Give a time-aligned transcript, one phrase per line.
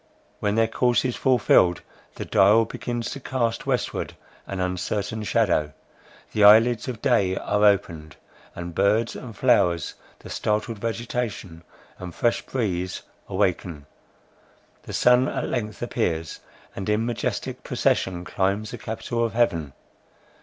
[0.39, 1.81] When their course is fulfilled,
[2.15, 4.15] the dial begins to cast westward
[4.47, 5.73] an uncertain shadow;
[6.31, 8.15] the eye lids of day are opened,
[8.55, 11.63] and birds and flowers, the startled vegetation,
[11.99, 13.85] and fresh breeze awaken;
[14.81, 16.39] the sun at length appears,
[16.75, 19.71] and in majestic procession climbs the capitol of heaven.